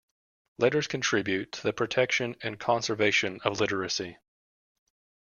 Letters 0.57 0.87
contribute 0.87 1.51
to 1.51 1.61
the 1.61 1.73
protection 1.73 2.35
and 2.41 2.59
conservation 2.59 3.39
of 3.43 3.59
literacy. 3.59 4.17